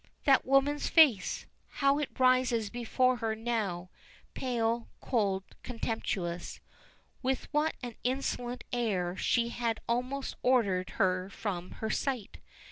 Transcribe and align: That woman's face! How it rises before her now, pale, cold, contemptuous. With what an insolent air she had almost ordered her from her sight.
That 0.23 0.47
woman's 0.47 0.87
face! 0.89 1.45
How 1.67 1.99
it 1.99 2.19
rises 2.19 2.71
before 2.71 3.17
her 3.17 3.35
now, 3.35 3.91
pale, 4.33 4.89
cold, 4.99 5.43
contemptuous. 5.61 6.59
With 7.21 7.47
what 7.53 7.75
an 7.83 7.93
insolent 8.03 8.63
air 8.73 9.15
she 9.15 9.49
had 9.49 9.79
almost 9.87 10.37
ordered 10.41 10.89
her 10.97 11.29
from 11.29 11.69
her 11.85 11.91
sight. 11.91 12.39